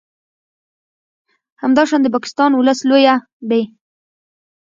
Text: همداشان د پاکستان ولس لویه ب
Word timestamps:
همداشان 1.61 1.99
د 2.03 2.07
پاکستان 2.15 2.51
ولس 2.53 2.79
لویه 2.89 3.15
ب 3.49 3.51